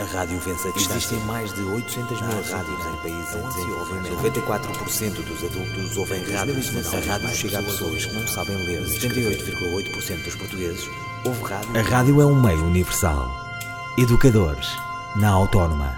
A 0.00 0.04
rádio 0.04 0.38
vence 0.38 0.68
a 0.68 0.70
distância. 0.70 0.96
Existem 0.96 1.18
mais 1.26 1.52
de 1.52 1.60
800 1.60 2.20
mil 2.20 2.30
rádios 2.30 2.86
em 2.86 2.96
países 3.02 3.34
em 3.34 3.48
desenvolvimento. 3.48 4.16
94% 4.22 5.24
dos 5.24 5.44
adultos 5.44 5.96
ouvem 5.96 6.22
rádios. 6.32 6.70
A 6.94 7.12
rádio 7.12 7.28
chega 7.30 7.58
a 7.58 7.62
pessoas 7.64 8.06
que 8.06 8.14
não 8.14 8.24
sabem 8.28 8.56
ler. 8.58 8.80
78,8% 8.84 10.22
dos 10.22 10.36
portugueses 10.36 10.88
ouvem 11.24 11.42
rádio. 11.42 11.76
A 11.76 11.82
rádio 11.82 12.20
é 12.20 12.26
um 12.26 12.40
meio 12.40 12.64
universal. 12.64 13.28
Educadores, 13.98 14.68
na 15.16 15.30
Autónoma. 15.30 15.92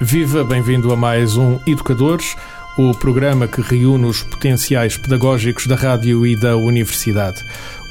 Viva, 0.00 0.42
bem-vindo 0.42 0.90
a 0.90 0.96
mais 0.96 1.36
um 1.36 1.60
Educadores, 1.66 2.36
o 2.78 2.94
programa 2.94 3.46
que 3.46 3.60
reúne 3.60 4.06
os 4.06 4.22
potenciais 4.22 4.96
pedagógicos 4.96 5.66
da 5.66 5.76
rádio 5.76 6.24
e 6.24 6.34
da 6.34 6.56
universidade. 6.56 7.44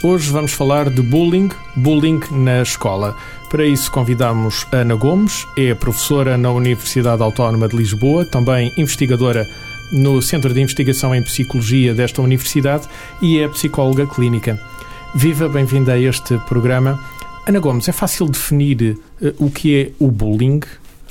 Hoje 0.03 0.29
vamos 0.29 0.53
falar 0.53 0.91
de 0.91 1.01
bullying, 1.01 1.49
bullying 1.75 2.19
na 2.29 2.61
escola. 2.61 3.17
Para 3.49 3.65
isso 3.65 3.91
convidamos 3.91 4.67
Ana 4.71 4.93
Gomes, 4.93 5.47
é 5.57 5.73
professora 5.73 6.37
na 6.37 6.51
Universidade 6.51 7.23
Autónoma 7.23 7.67
de 7.67 7.75
Lisboa, 7.75 8.23
também 8.23 8.71
investigadora 8.77 9.43
no 9.91 10.21
Centro 10.21 10.53
de 10.53 10.61
Investigação 10.61 11.15
em 11.15 11.23
Psicologia 11.23 11.95
desta 11.95 12.21
universidade 12.21 12.87
e 13.23 13.39
é 13.39 13.47
psicóloga 13.47 14.05
clínica. 14.05 14.61
Viva, 15.15 15.49
bem-vinda 15.49 15.93
a 15.93 15.99
este 15.99 16.37
programa. 16.47 17.03
Ana 17.47 17.59
Gomes, 17.59 17.89
é 17.89 17.91
fácil 17.91 18.27
definir 18.27 18.99
uh, 19.19 19.33
o 19.43 19.49
que 19.49 19.81
é 19.81 19.91
o 19.97 20.11
bullying? 20.11 20.59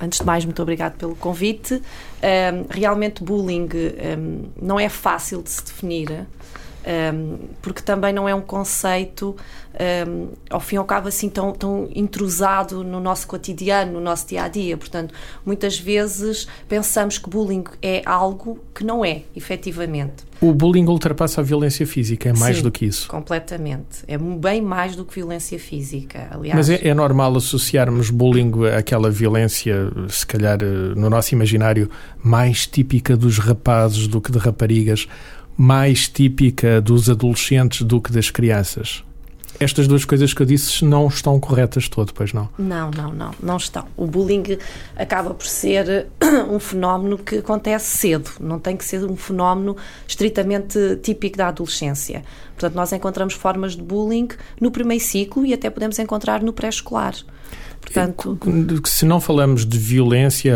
Antes 0.00 0.20
de 0.20 0.24
mais, 0.24 0.44
muito 0.44 0.62
obrigado 0.62 0.96
pelo 0.96 1.16
convite. 1.16 1.74
Um, 1.74 2.66
realmente, 2.70 3.24
bullying 3.24 3.68
um, 4.16 4.44
não 4.62 4.78
é 4.78 4.88
fácil 4.88 5.42
de 5.42 5.50
se 5.50 5.64
definir 5.64 6.24
um, 6.86 7.38
porque 7.60 7.82
também 7.82 8.12
não 8.12 8.28
é 8.28 8.34
um 8.34 8.40
conceito, 8.40 9.36
um, 10.08 10.28
ao 10.48 10.60
fim 10.60 10.76
e 10.76 10.78
ao 10.78 10.84
cabo, 10.84 11.08
assim 11.08 11.28
tão, 11.28 11.52
tão 11.52 11.88
intrusado 11.94 12.84
no 12.84 13.00
nosso 13.00 13.26
cotidiano, 13.26 13.92
no 13.92 14.00
nosso 14.00 14.28
dia 14.28 14.44
a 14.44 14.48
dia. 14.48 14.76
Portanto, 14.76 15.12
muitas 15.44 15.78
vezes 15.78 16.46
pensamos 16.68 17.18
que 17.18 17.28
bullying 17.28 17.64
é 17.82 18.02
algo 18.06 18.58
que 18.74 18.84
não 18.84 19.04
é, 19.04 19.22
efetivamente. 19.34 20.24
O 20.40 20.52
bullying 20.52 20.84
ultrapassa 20.86 21.40
a 21.40 21.44
violência 21.44 21.86
física, 21.86 22.28
é 22.28 22.32
mais 22.34 22.58
Sim, 22.58 22.62
do 22.62 22.70
que 22.70 22.84
isso. 22.84 23.08
Completamente. 23.08 24.04
É 24.06 24.18
bem 24.18 24.60
mais 24.60 24.94
do 24.94 25.04
que 25.04 25.14
violência 25.14 25.58
física. 25.58 26.28
Aliás, 26.30 26.54
Mas 26.54 26.68
é, 26.70 26.88
é 26.88 26.94
normal 26.94 27.34
associarmos 27.36 28.10
bullying 28.10 28.52
àquela 28.76 29.10
violência, 29.10 29.90
se 30.08 30.26
calhar 30.26 30.58
no 30.94 31.08
nosso 31.08 31.34
imaginário, 31.34 31.90
mais 32.22 32.66
típica 32.66 33.16
dos 33.16 33.38
rapazes 33.38 34.06
do 34.06 34.20
que 34.20 34.30
de 34.30 34.38
raparigas 34.38 35.08
mais 35.56 36.08
típica 36.08 36.80
dos 36.80 37.08
adolescentes 37.08 37.82
do 37.82 38.00
que 38.00 38.12
das 38.12 38.30
crianças. 38.30 39.02
Estas 39.58 39.88
duas 39.88 40.04
coisas 40.04 40.34
que 40.34 40.42
eu 40.42 40.46
disse 40.46 40.84
não 40.84 41.06
estão 41.08 41.40
corretas 41.40 41.88
todo, 41.88 42.12
pois 42.12 42.32
não? 42.32 42.48
Não, 42.58 42.90
não, 42.90 43.12
não, 43.12 43.30
não 43.42 43.56
estão. 43.56 43.86
O 43.96 44.06
bullying 44.06 44.58
acaba 44.94 45.32
por 45.32 45.46
ser 45.46 46.08
um 46.50 46.58
fenómeno 46.58 47.16
que 47.16 47.38
acontece 47.38 47.96
cedo, 47.96 48.30
não 48.38 48.58
tem 48.58 48.76
que 48.76 48.84
ser 48.84 49.04
um 49.04 49.16
fenómeno 49.16 49.76
estritamente 50.06 50.78
típico 51.02 51.38
da 51.38 51.48
adolescência. 51.48 52.22
Portanto, 52.50 52.74
nós 52.74 52.92
encontramos 52.92 53.34
formas 53.34 53.74
de 53.74 53.82
bullying 53.82 54.28
no 54.60 54.70
primeiro 54.70 55.02
ciclo 55.02 55.46
e 55.46 55.54
até 55.54 55.70
podemos 55.70 55.98
encontrar 55.98 56.42
no 56.42 56.52
pré-escolar. 56.52 57.14
Portanto, 57.80 58.38
se 58.84 59.04
não 59.04 59.20
falamos 59.20 59.64
de 59.64 59.78
violência, 59.78 60.54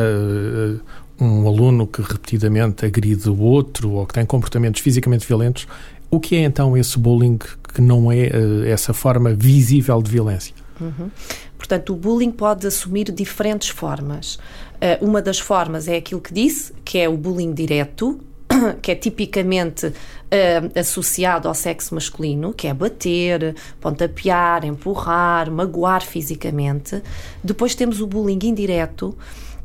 um 1.20 1.46
aluno 1.46 1.86
que 1.86 2.00
repetidamente 2.00 2.86
agride 2.86 3.28
o 3.28 3.38
outro 3.38 3.90
ou 3.92 4.06
que 4.06 4.14
tem 4.14 4.24
comportamentos 4.24 4.80
fisicamente 4.80 5.26
violentos, 5.26 5.66
o 6.10 6.18
que 6.18 6.36
é 6.36 6.40
então 6.40 6.76
esse 6.76 6.98
bullying 6.98 7.38
que 7.38 7.80
não 7.80 8.10
é 8.10 8.28
uh, 8.28 8.64
essa 8.64 8.92
forma 8.92 9.32
visível 9.32 10.02
de 10.02 10.10
violência? 10.10 10.54
Uhum. 10.80 11.10
Portanto, 11.56 11.92
o 11.92 11.96
bullying 11.96 12.32
pode 12.32 12.66
assumir 12.66 13.12
diferentes 13.12 13.68
formas. 13.68 14.36
Uh, 14.76 15.04
uma 15.06 15.20
das 15.20 15.38
formas 15.38 15.86
é 15.86 15.96
aquilo 15.96 16.20
que 16.20 16.32
disse, 16.32 16.72
que 16.84 16.98
é 16.98 17.08
o 17.08 17.16
bullying 17.16 17.52
direto, 17.52 18.18
que 18.82 18.91
é 18.91 18.94
tipicamente 18.94 19.87
uh, 19.87 20.78
associado 20.78 21.47
ao 21.47 21.54
sexo 21.54 21.94
masculino, 21.94 22.52
que 22.52 22.66
é 22.66 22.75
bater, 22.75 23.54
pontapear, 23.81 24.64
empurrar, 24.64 25.50
magoar 25.50 26.02
fisicamente. 26.02 27.02
Depois 27.44 27.75
temos 27.75 28.00
o 28.00 28.06
bullying 28.06 28.38
indireto, 28.42 29.16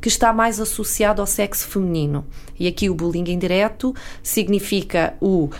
que 0.05 0.09
está 0.09 0.31
mais 0.31 0.59
associado 0.59 1.19
ao 1.19 1.25
sexo 1.25 1.67
feminino. 1.67 2.23
E 2.59 2.67
aqui 2.67 2.91
o 2.91 2.93
bullying 2.93 3.27
indireto 3.27 3.91
significa 4.21 5.15
o 5.19 5.45
uh, 5.45 5.51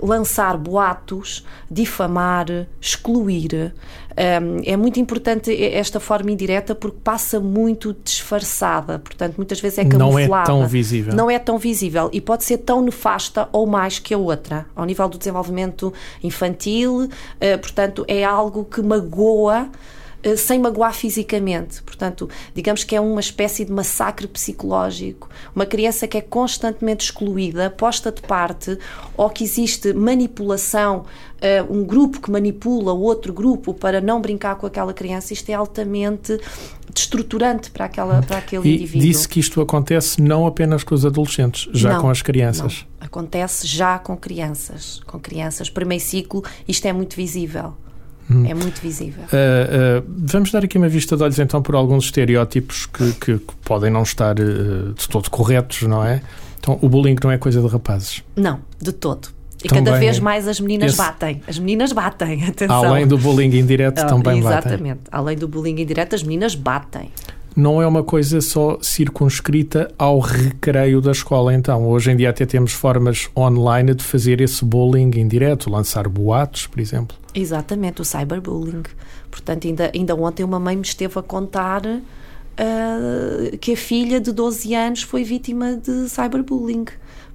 lançar 0.00 0.56
boatos, 0.56 1.44
difamar, 1.70 2.46
excluir. 2.80 3.74
Um, 4.12 4.62
é 4.64 4.78
muito 4.78 4.98
importante 4.98 5.54
esta 5.62 6.00
forma 6.00 6.30
indireta 6.30 6.74
porque 6.74 6.96
passa 7.04 7.38
muito 7.38 7.94
disfarçada, 8.02 8.98
portanto, 8.98 9.36
muitas 9.36 9.60
vezes 9.60 9.80
é 9.80 9.84
camuflada. 9.84 10.26
Não 10.30 10.38
é 10.38 10.44
tão 10.46 10.66
visível. 10.66 11.14
Não 11.14 11.30
é 11.30 11.38
tão 11.38 11.58
visível 11.58 12.08
e 12.14 12.18
pode 12.18 12.44
ser 12.44 12.56
tão 12.56 12.80
nefasta 12.80 13.46
ou 13.52 13.66
mais 13.66 13.98
que 13.98 14.14
a 14.14 14.18
outra, 14.18 14.64
ao 14.74 14.86
nível 14.86 15.06
do 15.06 15.18
desenvolvimento 15.18 15.92
infantil, 16.24 17.02
uh, 17.02 17.58
portanto, 17.60 18.06
é 18.08 18.24
algo 18.24 18.64
que 18.64 18.80
magoa 18.80 19.68
sem 20.36 20.58
magoar 20.58 20.94
fisicamente. 20.94 21.82
Portanto, 21.82 22.28
digamos 22.54 22.84
que 22.84 22.94
é 22.94 23.00
uma 23.00 23.20
espécie 23.20 23.64
de 23.64 23.72
massacre 23.72 24.26
psicológico. 24.26 25.28
Uma 25.54 25.66
criança 25.66 26.06
que 26.06 26.18
é 26.18 26.20
constantemente 26.20 27.04
excluída, 27.04 27.70
posta 27.70 28.12
de 28.12 28.22
parte, 28.22 28.78
ou 29.16 29.30
que 29.30 29.44
existe 29.44 29.92
manipulação, 29.92 31.04
eh, 31.40 31.62
um 31.62 31.84
grupo 31.84 32.20
que 32.20 32.30
manipula 32.30 32.92
outro 32.92 33.32
grupo 33.32 33.72
para 33.72 34.00
não 34.00 34.20
brincar 34.20 34.56
com 34.56 34.66
aquela 34.66 34.92
criança, 34.92 35.32
isto 35.32 35.48
é 35.48 35.54
altamente 35.54 36.38
destruturante 36.92 37.70
para, 37.70 37.86
aquela, 37.86 38.22
para 38.22 38.38
aquele 38.38 38.68
e 38.68 38.74
indivíduo. 38.74 39.00
disse 39.00 39.28
que 39.28 39.40
isto 39.40 39.60
acontece 39.60 40.20
não 40.20 40.46
apenas 40.46 40.84
com 40.84 40.94
os 40.94 41.06
adolescentes, 41.06 41.68
já 41.72 41.94
não, 41.94 42.02
com 42.02 42.10
as 42.10 42.20
crianças. 42.20 42.84
Não. 42.98 43.06
Acontece 43.06 43.66
já 43.66 43.98
com 43.98 44.16
crianças. 44.16 45.00
Com 45.06 45.18
crianças. 45.18 45.70
Primeiro 45.70 46.04
ciclo, 46.04 46.44
isto 46.68 46.86
é 46.86 46.92
muito 46.92 47.16
visível. 47.16 47.74
Hum. 48.30 48.46
É 48.46 48.54
muito 48.54 48.80
visível. 48.80 49.24
Uh, 49.24 50.00
uh, 50.00 50.06
vamos 50.06 50.52
dar 50.52 50.64
aqui 50.64 50.78
uma 50.78 50.88
vista 50.88 51.16
de 51.16 51.22
olhos 51.22 51.38
então 51.38 51.60
por 51.60 51.74
alguns 51.74 52.04
estereótipos 52.04 52.86
que, 52.86 53.12
que, 53.14 53.38
que 53.38 53.54
podem 53.64 53.90
não 53.90 54.02
estar 54.02 54.38
uh, 54.38 54.92
de 54.94 55.08
todo 55.08 55.28
corretos, 55.28 55.82
não 55.82 56.04
é? 56.04 56.22
Então, 56.58 56.78
o 56.80 56.88
bullying 56.88 57.16
não 57.22 57.30
é 57.30 57.38
coisa 57.38 57.60
de 57.60 57.66
rapazes. 57.66 58.22
Não, 58.36 58.60
de 58.80 58.92
todo. 58.92 59.28
E 59.64 59.68
também 59.68 59.84
cada 59.84 59.98
vez 59.98 60.18
mais 60.18 60.46
as 60.46 60.60
meninas 60.60 60.92
esse... 60.92 60.98
batem. 60.98 61.42
As 61.46 61.58
meninas 61.58 61.92
batem, 61.92 62.44
atenção. 62.48 62.84
Além 62.84 63.06
do 63.06 63.18
bullying 63.18 63.54
indireto, 63.58 63.96
também 64.06 64.38
exatamente. 64.38 64.42
batem. 64.42 64.72
Exatamente. 64.72 65.00
Além 65.10 65.36
do 65.36 65.48
bullying 65.48 65.80
indireto, 65.80 66.14
as 66.14 66.22
meninas 66.22 66.54
batem 66.54 67.10
não 67.56 67.82
é 67.82 67.86
uma 67.86 68.02
coisa 68.02 68.40
só 68.40 68.78
circunscrita 68.80 69.92
ao 69.98 70.18
recreio 70.18 71.00
da 71.00 71.10
escola, 71.10 71.52
então. 71.54 71.88
Hoje 71.88 72.10
em 72.10 72.16
dia 72.16 72.30
até 72.30 72.46
temos 72.46 72.72
formas 72.72 73.28
online 73.36 73.94
de 73.94 74.04
fazer 74.04 74.40
esse 74.40 74.64
bullying 74.64 75.10
indireto, 75.16 75.70
lançar 75.70 76.08
boatos, 76.08 76.66
por 76.66 76.80
exemplo. 76.80 77.16
Exatamente, 77.34 78.00
o 78.00 78.04
cyberbullying. 78.04 78.82
Portanto, 79.30 79.66
ainda, 79.66 79.90
ainda 79.94 80.14
ontem 80.14 80.44
uma 80.44 80.58
mãe 80.58 80.76
me 80.76 80.82
esteve 80.82 81.18
a 81.18 81.22
contar 81.22 81.82
uh, 81.86 83.58
que 83.58 83.72
a 83.72 83.76
filha 83.76 84.20
de 84.20 84.32
12 84.32 84.74
anos 84.74 85.02
foi 85.02 85.24
vítima 85.24 85.76
de 85.76 86.08
cyberbullying. 86.08 86.86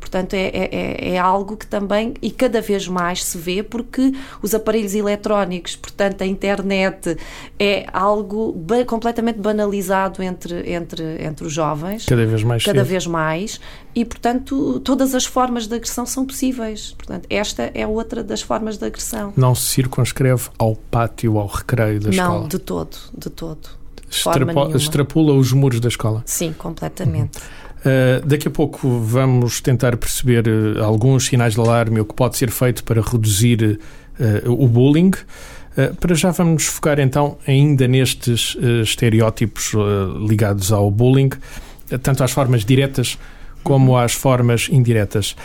Portanto, 0.05 0.35
é, 0.35 0.45
é, 0.53 0.69
é, 0.71 1.09
é 1.15 1.17
algo 1.17 1.57
que 1.57 1.65
também, 1.65 2.13
e 2.21 2.29
cada 2.29 2.61
vez 2.61 2.87
mais 2.87 3.23
se 3.23 3.39
vê, 3.39 3.63
porque 3.63 4.13
os 4.39 4.53
aparelhos 4.53 4.93
eletrónicos, 4.93 5.75
portanto, 5.75 6.21
a 6.21 6.27
internet, 6.27 7.17
é 7.57 7.87
algo 7.91 8.51
ba 8.51 8.85
completamente 8.85 9.39
banalizado 9.39 10.21
entre, 10.21 10.71
entre, 10.71 11.23
entre 11.23 11.47
os 11.47 11.51
jovens. 11.51 12.05
Cada 12.05 12.23
vez 12.23 12.43
mais. 12.43 12.63
Cada 12.63 12.79
cedo. 12.81 12.87
vez 12.87 13.07
mais. 13.07 13.59
E, 13.95 14.05
portanto, 14.05 14.79
todas 14.81 15.15
as 15.15 15.25
formas 15.25 15.65
de 15.65 15.73
agressão 15.73 16.05
são 16.05 16.23
possíveis. 16.23 16.93
Portanto, 16.95 17.25
esta 17.27 17.71
é 17.73 17.87
outra 17.87 18.23
das 18.23 18.43
formas 18.43 18.77
de 18.77 18.85
agressão. 18.85 19.33
Não 19.35 19.55
se 19.55 19.69
circunscreve 19.69 20.49
ao 20.59 20.75
pátio, 20.75 21.39
ao 21.39 21.47
recreio 21.47 21.99
da 21.99 22.09
Não, 22.09 22.13
escola? 22.13 22.39
Não, 22.41 22.47
de 22.47 22.59
todo, 22.59 22.97
de 23.17 23.29
todo. 23.31 23.69
Extrapola, 24.07 24.77
extrapula 24.77 25.33
os 25.33 25.51
muros 25.51 25.79
da 25.79 25.87
escola? 25.87 26.21
Sim, 26.27 26.53
completamente. 26.53 27.39
Uhum. 27.39 27.65
Uh, 27.85 28.25
daqui 28.25 28.47
a 28.47 28.51
pouco 28.51 28.99
vamos 28.99 29.61
tentar 29.61 29.95
perceber 29.95 30.47
uh, 30.47 30.83
alguns 30.83 31.27
sinais 31.27 31.53
de 31.53 31.59
alarme, 31.59 31.99
o 31.99 32.05
que 32.05 32.15
pode 32.15 32.35
ser 32.35 32.49
feito 32.49 32.83
para 32.83 32.99
reduzir 32.99 33.79
uh, 34.19 34.51
o 34.51 34.67
bullying. 34.67 35.11
para 35.99 36.15
já 36.15 36.31
vamos 36.31 36.53
nos 36.53 36.65
focar 36.65 36.99
então 36.99 37.37
ainda 37.45 37.87
nestes 37.87 38.57
estereótipos 38.81 39.73
ligados 40.27 40.71
ao 40.71 40.89
bullying, 40.89 41.29
tanto 42.01 42.23
às 42.23 42.31
formas 42.31 42.65
diretas 42.65 43.19
como 43.61 43.97
às 43.97 44.13
formas 44.13 44.69
indiretas. 44.71 45.35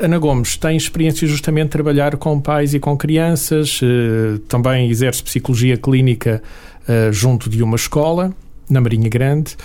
Ana 0.00 0.18
Gomes 0.18 0.56
tem 0.56 0.78
experiência 0.78 1.28
justamente 1.28 1.66
de 1.66 1.72
trabalhar 1.72 2.16
com 2.16 2.40
pais 2.40 2.72
e 2.72 2.80
com 2.80 2.96
crianças, 2.96 3.80
também 4.48 4.88
exerce 4.88 5.22
psicologia 5.22 5.76
clínica 5.76 6.42
junto 7.12 7.50
de 7.50 7.62
uma 7.62 7.76
escola, 7.76 8.32
na 8.70 8.80
Marinha 8.80 9.08
Grande. 9.08 9.56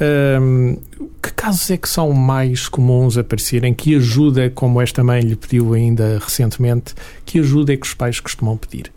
Um, 0.00 0.76
que 1.22 1.32
casos 1.32 1.70
é 1.70 1.76
que 1.76 1.88
são 1.88 2.12
mais 2.12 2.68
comuns 2.68 3.18
aparecerem? 3.18 3.74
Que 3.74 3.96
ajuda, 3.96 4.50
como 4.50 4.80
esta 4.80 5.02
mãe 5.02 5.20
lhe 5.20 5.34
pediu 5.34 5.74
ainda 5.74 6.18
recentemente, 6.18 6.94
que 7.24 7.40
ajuda 7.40 7.72
é 7.72 7.76
que 7.76 7.86
os 7.86 7.94
pais 7.94 8.20
costumam 8.20 8.56
pedir? 8.56 8.92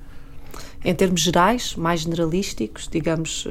em 0.84 0.96
termos 0.96 1.22
gerais, 1.22 1.76
mais 1.76 2.02
generalísticos, 2.02 2.88
digamos, 2.92 3.48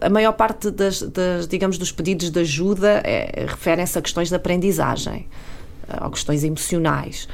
a 0.00 0.08
maior 0.08 0.32
parte 0.32 0.70
das, 0.70 1.02
das 1.02 1.46
digamos, 1.46 1.76
dos 1.76 1.92
pedidos 1.92 2.30
de 2.30 2.40
ajuda 2.40 3.02
é, 3.04 3.44
referem-se 3.46 3.98
a 3.98 4.02
questões 4.02 4.28
de 4.30 4.34
aprendizagem, 4.34 5.26
a 5.86 6.08
questões 6.08 6.42
emocionais. 6.42 7.28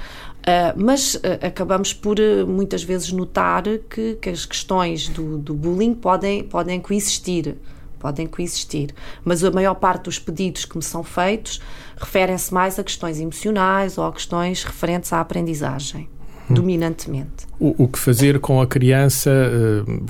Mas 0.76 1.20
acabamos 1.46 1.92
por 1.92 2.16
muitas 2.46 2.82
vezes 2.82 3.12
notar 3.12 3.62
que, 3.88 4.16
que 4.20 4.30
as 4.30 4.44
questões 4.44 5.08
do, 5.08 5.38
do, 5.38 5.54
bullying 5.54 5.94
podem, 5.94 6.42
podem 6.42 6.80
coexistir. 6.80 7.54
Podem 8.00 8.26
coexistir. 8.26 8.92
Mas 9.24 9.44
a 9.44 9.50
maior 9.50 9.74
parte 9.74 10.04
dos 10.04 10.18
pedidos 10.18 10.64
que 10.64 10.76
me 10.76 10.82
são 10.82 11.04
feitos 11.04 11.60
referem-se 11.96 12.52
mais 12.52 12.78
a 12.78 12.82
questões 12.82 13.20
emocionais 13.20 13.96
ou 13.96 14.04
a 14.04 14.12
questões 14.12 14.64
referentes 14.64 15.12
à 15.12 15.20
aprendizagem, 15.20 16.08
hum. 16.50 16.54
dominantemente. 16.54 17.46
O, 17.60 17.84
o, 17.84 17.86
que 17.86 17.98
fazer 17.98 18.40
com 18.40 18.60
a 18.60 18.66
criança 18.66 19.30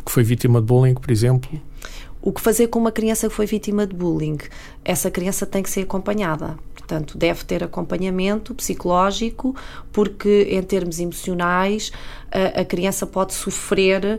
que 0.06 0.10
foi 0.10 0.22
vítima 0.22 0.60
de 0.60 0.66
bullying, 0.66 0.94
por 0.94 1.10
exemplo? 1.10 1.50
O 2.22 2.32
que 2.32 2.40
fazer 2.40 2.68
com 2.68 2.78
uma 2.78 2.92
criança 2.92 3.28
que 3.28 3.34
foi 3.34 3.46
vítima 3.46 3.86
de 3.86 3.94
bullying? 3.94 4.38
Essa 4.84 5.10
criança 5.10 5.46
tem 5.46 5.62
que 5.62 5.70
ser 5.70 5.82
acompanhada 5.82 6.58
Portanto, 6.90 7.16
deve 7.16 7.44
ter 7.44 7.62
acompanhamento 7.62 8.52
psicológico, 8.52 9.54
porque 9.92 10.48
em 10.50 10.60
termos 10.60 10.98
emocionais 10.98 11.92
a, 12.32 12.62
a 12.62 12.64
criança 12.64 13.06
pode 13.06 13.32
sofrer 13.32 14.18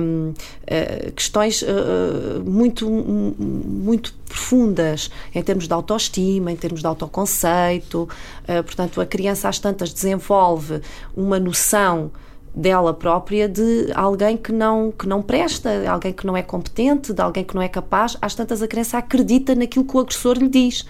um, 0.00 0.30
uh, 0.30 0.34
eh, 0.66 1.12
questões 1.14 1.60
uh, 1.60 2.42
muito, 2.42 2.88
muito 2.88 4.14
profundas 4.26 5.10
em 5.34 5.42
termos 5.42 5.68
de 5.68 5.74
autoestima, 5.74 6.50
em 6.50 6.56
termos 6.56 6.80
de 6.80 6.86
autoconceito. 6.86 8.08
Uh, 8.48 8.62
portanto, 8.64 8.98
a 8.98 9.04
criança 9.04 9.50
às 9.50 9.58
tantas 9.58 9.92
desenvolve 9.92 10.80
uma 11.14 11.38
noção 11.38 12.10
dela 12.54 12.92
própria 12.92 13.48
de 13.48 13.90
alguém 13.94 14.36
que 14.36 14.52
não 14.52 14.90
que 14.90 15.06
não 15.06 15.22
presta, 15.22 15.70
alguém 15.88 16.12
que 16.12 16.26
não 16.26 16.36
é 16.36 16.42
competente, 16.42 17.12
de 17.12 17.22
alguém 17.22 17.44
que 17.44 17.54
não 17.54 17.62
é 17.62 17.68
capaz. 17.68 18.16
Às 18.20 18.34
tantas 18.34 18.62
a 18.62 18.68
criança 18.68 18.98
acredita 18.98 19.54
naquilo 19.54 19.84
que 19.84 19.96
o 19.96 20.00
agressor 20.00 20.36
lhe 20.36 20.48
diz. 20.48 20.84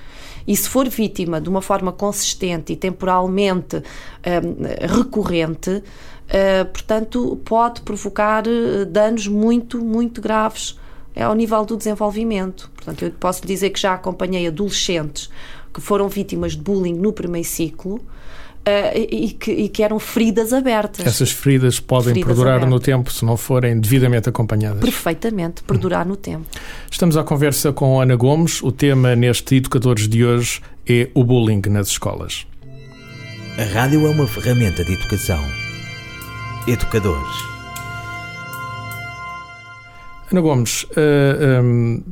E 0.46 0.56
se 0.56 0.68
for 0.68 0.88
vítima 0.88 1.40
de 1.40 1.48
uma 1.48 1.60
forma 1.60 1.92
consistente 1.92 2.72
e 2.72 2.76
temporalmente 2.76 3.76
um, 3.76 4.96
recorrente, 4.96 5.70
uh, 5.70 6.64
portanto, 6.72 7.38
pode 7.44 7.82
provocar 7.82 8.44
uh, 8.46 8.86
danos 8.86 9.28
muito, 9.28 9.78
muito 9.78 10.20
graves 10.20 10.78
é 11.14 11.24
ao 11.24 11.34
nível 11.34 11.64
do 11.64 11.76
desenvolvimento. 11.76 12.70
Portanto, 12.74 13.04
eu 13.04 13.10
posso 13.10 13.46
dizer 13.46 13.70
que 13.70 13.80
já 13.80 13.94
acompanhei 13.94 14.46
adolescentes 14.46 15.28
que 15.72 15.80
foram 15.80 16.08
vítimas 16.08 16.52
de 16.52 16.62
bullying 16.62 16.94
no 16.94 17.12
primeiro 17.12 17.46
ciclo 17.46 18.00
e, 18.94 19.30
que, 19.30 19.50
e, 19.50 19.68
que, 19.68 19.82
eram 19.82 19.98
feridas 19.98 20.52
abertas. 20.52 21.06
Essas 21.06 21.30
feridas 21.30 21.80
podem 21.80 22.14
feridas 22.14 22.28
perdurar 22.28 22.56
abertas. 22.56 22.70
no 22.70 22.80
tempo 22.80 23.10
se 23.10 23.24
não 23.24 23.36
forem 23.36 23.78
devidamente 23.80 24.28
acompanhadas. 24.28 24.80
Perfeitamente, 24.80 25.62
perdurar 25.62 26.06
hum. 26.06 26.10
no 26.10 26.16
tempo. 26.16 26.46
Estamos 26.90 27.16
à 27.16 27.24
conversa 27.24 27.72
com 27.72 28.00
Ana 28.00 28.16
Gomes. 28.16 28.62
O 28.62 28.70
tema 28.70 29.16
neste 29.16 29.56
Educadores 29.56 30.08
de 30.08 30.24
hoje 30.24 30.60
é 30.86 31.08
o 31.14 31.24
bullying 31.24 31.62
nas 31.68 31.88
escolas. 31.88 32.46
A 33.58 33.64
rádio 33.64 34.06
é 34.06 34.10
uma 34.10 34.26
ferramenta 34.26 34.84
de 34.84 34.92
educação. 34.92 35.42
Educadores. 36.66 37.50
Ana 40.30 40.40
Gomes, 40.40 40.84
uh, 40.84 40.88
eh, 40.96 41.60
um, 41.60 41.94
ehm, 41.94 42.02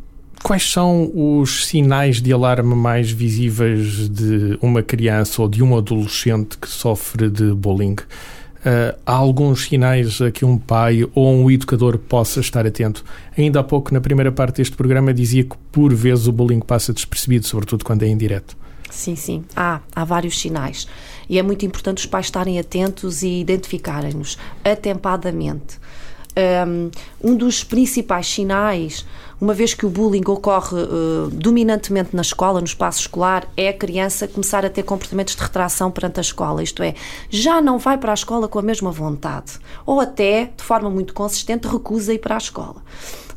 Quais 0.43 0.71
são 0.71 1.11
os 1.15 1.67
sinais 1.67 2.23
de 2.23 2.33
alarme 2.33 2.75
mais 2.75 3.11
visíveis 3.11 4.09
de 4.09 4.59
uma 4.63 4.83
criança 4.83 5.43
ou 5.43 5.49
de 5.49 5.63
um 5.63 5.77
adolescente 5.77 6.57
que 6.57 6.69
sofre 6.69 7.29
de 7.29 7.53
bullying? 7.53 7.97
Uh, 8.59 8.99
há 9.07 9.13
alguns 9.13 9.67
sinais 9.67 10.21
a 10.21 10.31
que 10.31 10.45
um 10.45 10.59
pai 10.59 11.09
ou 11.15 11.33
um 11.33 11.51
educador 11.51 11.97
possa 11.99 12.41
estar 12.41 12.67
atento. 12.67 13.05
Ainda 13.37 13.61
há 13.61 13.65
pouco, 13.65 13.95
na 13.95 14.01
primeira 14.01 14.33
parte 14.33 14.57
deste 14.57 14.77
programa, 14.77 15.15
dizia 15.15 15.45
que 15.45 15.57
por 15.71 15.95
vezes 15.95 16.27
o 16.27 16.33
bullying 16.33 16.61
passa 16.61 16.93
despercebido, 16.93 17.47
sobretudo 17.47 17.85
quando 17.85 18.03
é 18.03 18.09
indireto. 18.09 18.57
Sim, 18.91 19.17
sim. 19.17 19.45
Há, 19.55 19.81
há 19.95 20.05
vários 20.05 20.41
sinais. 20.41 20.89
E 21.29 21.39
é 21.39 21.43
muito 21.43 21.65
importante 21.65 21.99
os 21.99 22.07
pais 22.07 22.27
estarem 22.27 22.59
atentos 22.59 23.23
e 23.23 23.41
identificarem-nos 23.41 24.39
atempadamente. 24.65 25.79
Um 27.23 27.37
dos 27.37 27.65
principais 27.65 28.27
sinais, 28.27 29.05
uma 29.41 29.55
vez 29.55 29.75
que 29.75 29.87
o 29.87 29.89
bullying 29.89 30.25
ocorre 30.27 30.77
uh, 30.77 31.31
dominantemente 31.31 32.15
na 32.15 32.23
escola, 32.23 32.61
no 32.61 32.67
espaço 32.67 33.01
escolar, 33.01 33.47
é 33.57 33.69
a 33.69 33.73
criança 33.73 34.27
começar 34.27 34.65
a 34.65 34.71
ter 34.71 34.83
comportamentos 34.83 35.35
de 35.37 35.43
retração 35.43 35.91
perante 35.91 36.19
a 36.19 36.21
escola, 36.21 36.63
isto 36.63 36.83
é, 36.83 36.95
já 37.31 37.61
não 37.61 37.79
vai 37.79 37.99
para 37.99 38.13
a 38.13 38.15
escola 38.15 38.49
com 38.49 38.59
a 38.59 38.63
mesma 38.63 38.91
vontade, 38.91 39.53
ou 39.87 40.01
até, 40.01 40.51
de 40.57 40.63
forma 40.63 40.91
muito 40.91 41.15
consistente, 41.15 41.69
recusa 41.69 42.13
ir 42.13 42.19
para 42.19 42.35
a 42.35 42.39
escola. 42.39 42.83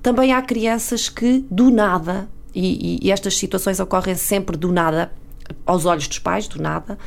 Também 0.02 0.34
há 0.34 0.42
crianças 0.42 1.10
que, 1.10 1.46
do 1.50 1.70
nada, 1.70 2.28
e, 2.54 3.00
e, 3.04 3.08
e 3.08 3.12
estas 3.12 3.38
situações 3.38 3.80
ocorrem 3.80 4.16
sempre 4.16 4.58
do 4.58 4.72
nada, 4.72 5.12
aos 5.66 5.86
olhos 5.86 6.08
dos 6.08 6.20
pais, 6.20 6.48
do 6.48 6.62
nada, 6.62 6.98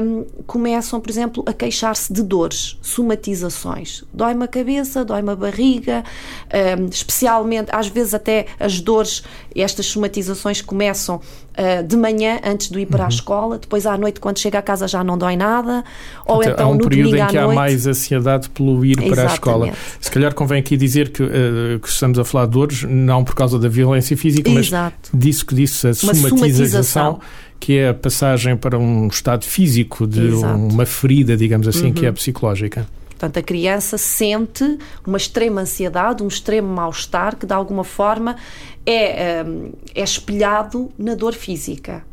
um, 0.00 0.24
começam, 0.46 1.00
por 1.00 1.10
exemplo, 1.10 1.44
a 1.46 1.52
queixar-se 1.52 2.12
de 2.12 2.22
dores, 2.22 2.78
somatizações. 2.80 4.04
Dói-me 4.12 4.44
a 4.44 4.48
cabeça, 4.48 5.04
dói-me 5.04 5.30
a 5.30 5.36
barriga, 5.36 6.04
um, 6.78 6.86
especialmente, 6.86 7.68
às 7.72 7.88
vezes 7.88 8.14
até 8.14 8.46
as 8.60 8.80
dores, 8.80 9.24
estas 9.54 9.86
somatizações 9.86 10.62
começam 10.62 11.16
uh, 11.16 11.82
de 11.82 11.96
manhã, 11.96 12.38
antes 12.44 12.68
de 12.70 12.80
ir 12.80 12.86
para 12.86 13.00
uhum. 13.00 13.06
a 13.06 13.08
escola, 13.08 13.58
depois 13.58 13.86
à 13.86 13.96
noite, 13.98 14.20
quando 14.20 14.38
chega 14.38 14.58
a 14.58 14.62
casa, 14.62 14.86
já 14.86 15.02
não 15.02 15.18
dói 15.18 15.36
nada, 15.36 15.84
ou 16.24 16.42
então, 16.42 16.52
então 16.52 16.66
há 16.68 16.70
um 16.70 16.78
período 16.78 17.16
em 17.16 17.26
que 17.26 17.38
há 17.38 17.48
mais 17.48 17.86
ansiedade 17.86 18.48
pelo 18.50 18.84
ir 18.84 18.92
Exatamente. 18.92 19.14
para 19.14 19.22
a 19.22 19.32
escola. 19.32 19.72
Se 20.00 20.10
calhar 20.10 20.34
convém 20.34 20.60
aqui 20.60 20.76
dizer 20.76 21.10
que, 21.10 21.22
uh, 21.22 21.80
que, 21.80 21.88
estamos 21.88 22.18
a 22.18 22.24
falar 22.24 22.46
de 22.46 22.52
dores, 22.52 22.82
não 22.84 23.24
por 23.24 23.34
causa 23.34 23.58
da 23.58 23.68
violência 23.68 24.16
física, 24.16 24.50
mas 24.50 24.66
Exato. 24.66 25.10
disso 25.12 25.44
que 25.44 25.54
disse, 25.54 25.88
a 25.88 25.94
somatização. 25.94 27.20
Que 27.58 27.78
é 27.78 27.88
a 27.88 27.94
passagem 27.94 28.56
para 28.56 28.78
um 28.78 29.08
estado 29.08 29.44
físico 29.44 30.06
de 30.06 30.28
Exato. 30.28 30.54
uma 30.54 30.86
ferida, 30.86 31.36
digamos 31.36 31.66
assim, 31.66 31.86
uhum. 31.86 31.92
que 31.92 32.06
é 32.06 32.08
uhum. 32.08 32.14
psicológica. 32.14 32.86
Portanto, 33.08 33.38
a 33.38 33.42
criança 33.42 33.96
sente 33.96 34.78
uma 35.06 35.16
extrema 35.16 35.62
ansiedade, 35.62 36.22
um 36.22 36.28
extremo 36.28 36.68
mal-estar 36.68 37.34
que, 37.36 37.46
de 37.46 37.52
alguma 37.54 37.82
forma, 37.82 38.36
é, 38.84 39.42
hum, 39.42 39.72
é 39.94 40.02
espelhado 40.02 40.90
na 40.98 41.14
dor 41.14 41.32
física. 41.32 42.04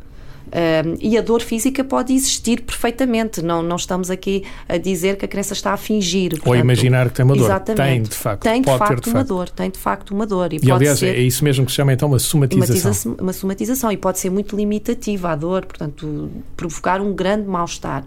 Um, 0.46 0.96
e 1.00 1.18
a 1.18 1.22
dor 1.22 1.40
física 1.40 1.82
pode 1.82 2.12
existir 2.12 2.60
perfeitamente. 2.62 3.42
Não, 3.42 3.62
não 3.62 3.76
estamos 3.76 4.10
aqui 4.10 4.44
a 4.68 4.76
dizer 4.76 5.16
que 5.16 5.24
a 5.24 5.28
criança 5.28 5.52
está 5.52 5.72
a 5.72 5.76
fingir. 5.76 6.30
Portanto, 6.30 6.48
Ou 6.48 6.56
imaginar 6.56 7.08
que 7.08 7.14
tem 7.14 7.24
uma 7.24 7.34
dor. 7.34 7.44
Exatamente. 7.44 7.82
Tem, 7.82 8.02
de 8.02 8.14
facto. 8.14 8.42
Tem, 8.42 8.60
de 8.60 8.66
pode 8.66 8.78
facto, 8.78 8.94
ter, 8.94 9.00
de 9.00 9.08
uma 9.08 9.18
facto. 9.18 9.28
dor. 9.28 9.48
Tem, 9.48 9.70
de 9.70 9.78
facto, 9.78 10.10
uma 10.12 10.26
dor. 10.26 10.52
E, 10.52 10.60
e 10.62 10.70
aliás, 10.70 11.02
é 11.02 11.18
isso 11.18 11.42
mesmo 11.42 11.64
que 11.64 11.72
se 11.72 11.76
chama, 11.76 11.92
então, 11.92 12.08
uma 12.08 12.18
somatização. 12.18 13.16
Uma 13.20 13.32
somatização. 13.32 13.90
E 13.90 13.96
pode 13.96 14.18
ser 14.18 14.30
muito 14.30 14.56
limitativa 14.56 15.30
a 15.30 15.36
dor, 15.36 15.66
portanto, 15.66 16.30
provocar 16.56 17.00
um 17.00 17.12
grande 17.12 17.48
mal-estar. 17.48 18.04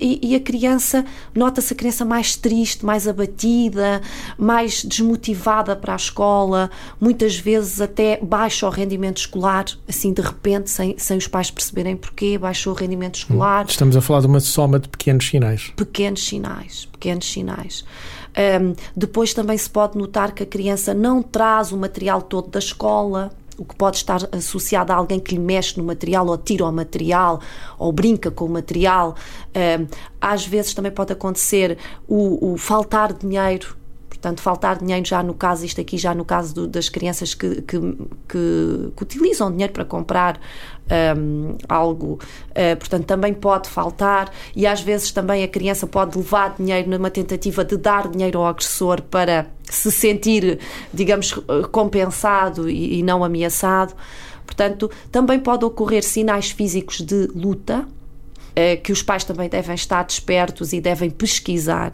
E, 0.00 0.18
e, 0.22 0.34
a 0.34 0.40
criança, 0.40 1.04
nota-se 1.34 1.72
a 1.72 1.76
criança 1.76 2.04
mais 2.04 2.36
triste, 2.36 2.84
mais 2.84 3.08
abatida, 3.08 4.02
mais 4.36 4.84
desmotivada 4.84 5.74
para 5.74 5.94
a 5.94 5.96
escola, 5.96 6.70
muitas 7.00 7.36
vezes 7.38 7.80
até 7.80 8.18
baixa 8.22 8.66
o 8.66 8.70
rendimento 8.70 9.18
escolar, 9.18 9.64
assim 9.88 10.12
de 10.12 10.20
repente, 10.20 10.68
sem, 10.68 10.94
sem 10.98 11.16
os 11.16 11.26
pais 11.26 11.50
perceberem 11.50 11.96
porquê, 11.96 12.36
baixou 12.36 12.74
o 12.74 12.76
rendimento 12.76 13.16
escolar. 13.16 13.64
Estamos 13.66 13.96
a 13.96 14.00
falar 14.02 14.20
de 14.20 14.26
uma 14.26 14.40
soma 14.40 14.78
de 14.78 14.88
pequenos 14.88 15.26
sinais. 15.26 15.72
Pequenos 15.74 16.26
sinais, 16.26 16.86
pequenos 16.92 17.30
sinais. 17.30 17.84
Um, 18.32 18.74
depois 18.96 19.34
também 19.34 19.56
se 19.58 19.68
pode 19.68 19.96
notar 19.96 20.32
que 20.32 20.42
a 20.42 20.46
criança 20.46 20.94
não 20.94 21.22
traz 21.22 21.72
o 21.72 21.76
material 21.76 22.22
todo 22.22 22.48
da 22.48 22.58
escola, 22.58 23.30
o 23.62 23.64
que 23.64 23.76
pode 23.76 23.96
estar 23.96 24.28
associado 24.32 24.92
a 24.92 24.96
alguém 24.96 25.20
que 25.20 25.34
lhe 25.34 25.40
mexe 25.40 25.78
no 25.78 25.84
material 25.84 26.26
ou 26.26 26.36
tira 26.36 26.66
o 26.66 26.72
material 26.72 27.40
ou 27.78 27.92
brinca 27.92 28.30
com 28.30 28.44
o 28.44 28.48
material. 28.48 29.14
às 30.20 30.44
vezes 30.44 30.74
também 30.74 30.90
pode 30.90 31.12
acontecer 31.12 31.78
o, 32.08 32.52
o 32.52 32.58
faltar 32.58 33.12
dinheiro 33.12 33.76
Portanto, 34.22 34.40
faltar 34.40 34.78
dinheiro 34.78 35.04
já 35.04 35.20
no 35.20 35.34
caso, 35.34 35.66
isto 35.66 35.80
aqui 35.80 35.98
já 35.98 36.14
no 36.14 36.24
caso 36.24 36.54
do, 36.54 36.68
das 36.68 36.88
crianças 36.88 37.34
que, 37.34 37.60
que, 37.62 37.76
que, 38.28 38.92
que, 38.96 39.02
utilizam 39.02 39.50
dinheiro 39.50 39.72
para 39.72 39.84
comprar 39.84 40.40
um, 41.18 41.56
algo, 41.68 42.20
uh, 42.50 42.76
portanto, 42.78 43.04
também 43.04 43.34
pode 43.34 43.68
faltar 43.68 44.30
e 44.54 44.64
às 44.64 44.80
vezes 44.80 45.10
também 45.10 45.42
a 45.42 45.48
criança 45.48 45.88
pode 45.88 46.16
levar 46.16 46.54
dinheiro 46.56 46.88
numa 46.88 47.10
tentativa 47.10 47.64
de 47.64 47.76
dar 47.76 48.06
dinheiro 48.06 48.38
ao 48.38 48.46
agressor 48.46 49.02
para 49.02 49.48
se 49.64 49.90
sentir, 49.90 50.60
digamos, 50.94 51.32
compensado 51.72 52.70
e, 52.70 53.00
e 53.00 53.02
não 53.02 53.24
ameaçado. 53.24 53.92
Portanto, 54.46 54.88
também 55.10 55.40
pode 55.40 55.64
ocorrer 55.64 56.04
sinais 56.04 56.52
físicos 56.52 57.00
de 57.00 57.26
luta, 57.34 57.80
uh, 57.80 58.80
que 58.84 58.92
os 58.92 59.02
pais 59.02 59.24
também 59.24 59.48
devem 59.48 59.74
estar 59.74 60.04
despertos 60.04 60.72
e 60.72 60.80
devem 60.80 61.10
pesquisar. 61.10 61.90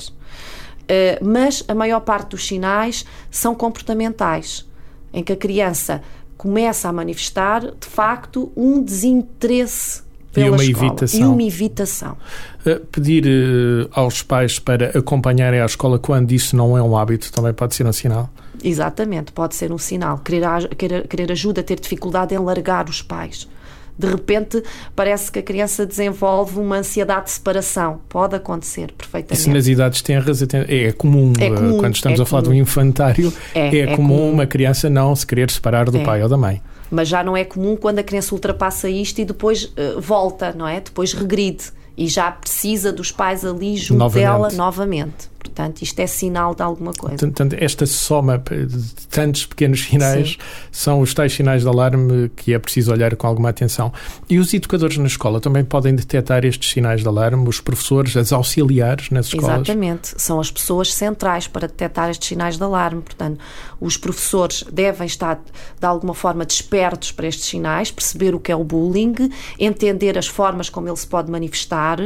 Eh, 0.89 1.19
mas 1.23 1.63
a 1.69 1.75
maior 1.75 2.01
parte 2.01 2.31
dos 2.31 2.47
sinais 2.47 3.05
são 3.31 3.55
comportamentais, 3.55 4.67
em 5.13 5.23
que 5.23 5.33
a 5.33 5.37
criança 5.37 6.03
começa 6.37 6.89
a 6.89 6.93
manifestar, 6.93 7.61
de 7.61 7.87
facto, 7.87 8.51
um 8.57 8.83
desinteresse 8.83 10.03
e 10.37 10.49
uma 10.49 10.63
escola. 10.63 10.87
evitação. 10.87 11.21
E 11.21 11.25
uma 11.25 11.43
evitação. 11.43 12.17
Uh, 12.65 12.87
pedir 12.87 13.27
uh, 13.27 13.89
aos 13.93 14.23
pais 14.23 14.59
para 14.59 14.97
acompanharem 14.99 15.61
à 15.61 15.67
escola 15.67 15.99
quando 15.99 16.33
isso 16.33 16.57
não 16.57 16.77
é 16.77 16.83
um 16.83 16.97
hábito 16.97 17.33
também 17.33 17.53
pode 17.53 17.75
ser 17.75 17.87
um 17.87 17.93
sinal? 17.93 18.31
Exatamente, 18.63 19.33
pode 19.33 19.55
ser 19.55 19.73
um 19.73 19.79
sinal. 19.79 20.19
Querer, 20.19 20.69
querer, 20.77 21.09
querer 21.09 21.33
ajuda, 21.33 21.63
ter 21.63 21.81
dificuldade 21.81 22.35
em 22.35 22.39
largar 22.39 22.89
os 22.89 23.03
pais. 23.03 23.49
De 23.99 24.07
repente, 24.07 24.63
parece 24.95 25.33
que 25.33 25.41
a 25.41 25.43
criança 25.43 25.85
desenvolve 25.85 26.59
uma 26.59 26.77
ansiedade 26.77 27.25
de 27.25 27.33
separação. 27.33 28.01
Pode 28.09 28.37
acontecer 28.37 28.93
perfeitamente. 28.93 29.41
Isso 29.41 29.51
nas 29.51 29.67
idades 29.67 30.03
tenras 30.03 30.41
é 30.41 30.93
comum. 30.93 31.33
É 31.39 31.51
comum 31.51 31.79
quando 31.79 31.97
estamos 31.97 32.21
é 32.21 32.23
a 32.23 32.27
falar 32.27 32.43
comum. 32.43 32.55
de 32.55 32.61
um 32.61 32.63
infantário, 32.63 33.33
é, 33.55 33.77
é, 33.77 33.79
é 33.81 33.87
comum, 33.97 34.17
comum, 34.17 34.31
uma 34.31 34.47
criança 34.47 34.89
não 34.89 35.15
se 35.17 35.27
querer 35.27 35.51
separar 35.51 35.91
do 35.91 35.99
é. 35.99 36.05
pai 36.05 36.23
ou 36.23 36.29
da 36.29 36.37
mãe. 36.37 36.63
Mas 36.91 37.09
já 37.09 37.23
não 37.23 37.37
é 37.37 37.45
comum 37.45 37.77
quando 37.77 37.99
a 37.99 38.03
criança 38.03 38.35
ultrapassa 38.35 38.89
isto 38.89 39.21
e 39.21 39.25
depois 39.25 39.65
uh, 39.65 40.01
volta, 40.01 40.55
não 40.57 40.67
é? 40.67 40.81
Depois 40.81 41.13
regride 41.13 41.65
e 41.97 42.07
já 42.07 42.31
precisa 42.31 42.93
dos 42.93 43.11
pais 43.11 43.45
ali 43.45 43.77
junto 43.77 43.99
novamente. 43.99 44.25
dela 44.25 44.49
novamente. 44.53 45.29
Portanto, 45.39 45.83
isto 45.83 45.99
é 46.01 46.07
sinal 46.07 46.55
de 46.55 46.63
alguma 46.63 46.93
coisa. 46.93 47.17
Portanto, 47.17 47.57
esta 47.59 47.87
soma 47.87 48.39
de 48.39 49.07
tantos 49.09 49.47
pequenos 49.47 49.83
sinais 49.85 50.31
Sim. 50.31 50.37
são 50.71 51.01
os 51.01 51.15
tais 51.15 51.33
sinais 51.33 51.63
de 51.63 51.69
alarme 51.69 52.31
que 52.37 52.53
é 52.53 52.59
preciso 52.59 52.93
olhar 52.93 53.15
com 53.17 53.27
alguma 53.27 53.49
atenção. 53.49 53.93
E 54.29 54.39
os 54.39 54.53
educadores 54.53 54.99
na 54.99 55.07
escola 55.07 55.41
também 55.41 55.65
podem 55.65 55.95
detectar 55.95 56.45
estes 56.45 56.71
sinais 56.71 57.03
de 57.03 57.09
alarme, 57.09 57.49
os 57.49 57.61
professores, 57.61 58.17
as 58.17 58.33
auxiliares 58.33 59.11
nas 59.11 59.27
escolas? 59.27 59.57
Exatamente, 59.57 60.15
são 60.17 60.41
as 60.41 60.51
pessoas 60.51 60.93
centrais 60.93 61.47
para 61.47 61.67
detectar 61.69 62.11
estes 62.11 62.29
sinais 62.29 62.57
de 62.57 62.63
alarme. 62.63 63.03
Portanto, 63.03 63.39
os 63.81 63.97
professores 63.97 64.65
devem 64.73 65.07
estar 65.07 65.41
de 65.79 65.87
alguma 65.87 66.15
forma 66.15 66.45
despertos 66.45 67.13
para 67.13 67.27
estes 67.29 67.47
sinais, 67.47 67.91
perceber 67.91 68.35
o 68.35 68.41
que 68.41 68.51
é 68.51 68.57
o 68.57 68.65
bullying, 68.65 69.15
entender 69.59 70.19
as 70.19 70.27
formas 70.27 70.69
como 70.69 70.89
ele 70.89 70.97
se 70.97 71.07
pode 71.07 71.31
manifestar, 71.31 71.99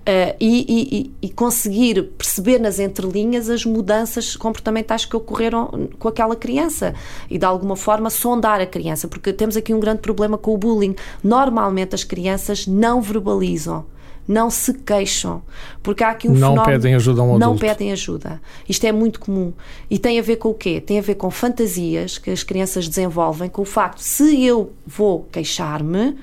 Uh, 0.00 0.34
e, 0.40 1.12
e, 1.20 1.26
e, 1.26 1.28
conseguir 1.28 2.04
perceber 2.16 2.58
nas 2.70 2.78
entrelinhas 2.78 3.50
as 3.50 3.64
mudanças 3.64 4.36
comportamentais 4.36 5.04
que 5.04 5.16
ocorreram 5.16 5.88
com 5.98 6.06
aquela 6.06 6.36
criança 6.36 6.94
e 7.28 7.36
de 7.36 7.44
alguma 7.44 7.74
forma 7.74 8.08
sondar 8.08 8.60
a 8.60 8.66
criança, 8.66 9.08
porque 9.08 9.32
temos 9.32 9.56
aqui 9.56 9.74
um 9.74 9.80
grande 9.80 9.98
problema 10.00 10.38
com 10.38 10.54
o 10.54 10.56
bullying. 10.56 10.94
Normalmente 11.22 11.96
as 11.96 12.04
crianças 12.04 12.68
não 12.68 13.02
verbalizam. 13.02 13.84
Não 14.28 14.48
se 14.48 14.72
queixam, 14.74 15.42
porque 15.82 16.04
há 16.04 16.10
aqui 16.10 16.28
um 16.28 16.32
não 16.32 16.50
fenómeno. 16.52 16.64
pedem 16.64 16.94
ajuda 16.94 17.20
a 17.20 17.24
um 17.24 17.26
Não 17.36 17.48
adulto. 17.48 17.60
pedem 17.62 17.90
ajuda. 17.90 18.40
Isto 18.68 18.86
é 18.86 18.92
muito 18.92 19.18
comum. 19.18 19.52
E 19.90 19.98
tem 19.98 20.20
a 20.20 20.22
ver 20.22 20.36
com 20.36 20.50
o 20.50 20.54
quê? 20.54 20.80
Tem 20.80 21.00
a 21.00 21.02
ver 21.02 21.16
com 21.16 21.28
fantasias 21.32 22.16
que 22.16 22.30
as 22.30 22.44
crianças 22.44 22.86
desenvolvem, 22.86 23.48
com 23.48 23.62
o 23.62 23.64
facto, 23.64 23.98
se 23.98 24.44
eu 24.44 24.72
vou 24.86 25.26
queixar-me, 25.32 26.16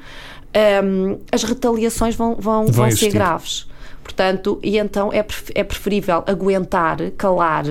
um, 0.86 1.18
as 1.30 1.44
retaliações 1.44 2.16
vão, 2.16 2.36
vão, 2.36 2.68
Vai 2.68 2.92
vão 2.92 2.98
ser 2.98 3.12
graves. 3.12 3.68
Portanto, 4.08 4.58
e 4.64 4.78
então 4.78 5.12
é, 5.12 5.24
é 5.54 5.64
preferível 5.66 6.24
aguentar, 6.26 6.98
calar 7.18 7.66